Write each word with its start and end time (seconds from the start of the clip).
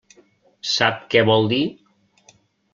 Sap 0.69 1.05
què 1.13 1.23
vol 1.29 1.47
dir? 1.55 1.63